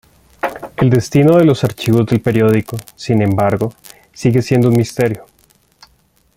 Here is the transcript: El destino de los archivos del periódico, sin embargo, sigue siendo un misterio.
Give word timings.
El 0.77 0.89
destino 0.89 1.37
de 1.37 1.43
los 1.45 1.63
archivos 1.63 2.07
del 2.07 2.21
periódico, 2.21 2.75
sin 2.95 3.21
embargo, 3.21 3.71
sigue 4.11 4.41
siendo 4.41 4.69
un 4.69 4.73
misterio. 4.77 5.27